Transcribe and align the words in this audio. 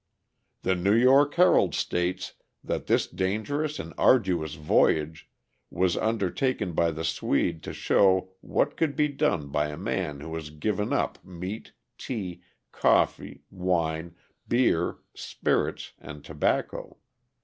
"The 0.63 0.73
New 0.73 0.95
York 0.95 1.35
Herald 1.35 1.75
states 1.75 2.33
that 2.63 2.87
this 2.87 3.05
dangerous 3.05 3.77
and 3.77 3.93
arduous 3.99 4.55
voyage 4.55 5.29
was 5.69 5.95
undertaken 5.95 6.71
by 6.73 6.89
the 6.89 7.03
Swede 7.03 7.61
to 7.61 7.71
show 7.71 8.31
what 8.41 8.77
could 8.77 8.95
be 8.95 9.07
done 9.07 9.49
by 9.49 9.67
a 9.67 9.77
man 9.77 10.21
who 10.21 10.33
has 10.33 10.49
given 10.49 10.91
up 10.91 11.23
meat, 11.23 11.73
tea, 11.99 12.41
coffee, 12.71 13.43
wine, 13.51 14.15
beer, 14.47 14.97
spirits, 15.13 15.93
and 15.99 16.25
tobacco. 16.25 16.97